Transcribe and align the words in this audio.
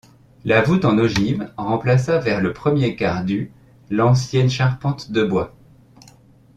La 0.45 0.63
voûte 0.63 0.83
en 0.83 0.97
ogive 0.97 1.53
remplaça 1.57 2.17
vers 2.17 2.41
le 2.41 2.53
premier 2.53 2.95
quart 2.95 3.23
du 3.23 3.51
l'ancienne 3.91 4.49
charpente 4.49 5.11
de 5.11 5.23
bois. 5.23 5.53